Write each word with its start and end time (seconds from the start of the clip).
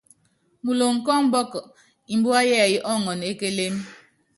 Muloŋ 0.63 0.93
kɔ 1.05 1.11
ɔmbɔk, 1.19 1.51
mbua 2.17 2.39
yɛɛyɛ́ 2.49 2.83
ɔɔŋɔn 2.89 3.19
e 3.29 3.31
kélém. 3.39 3.75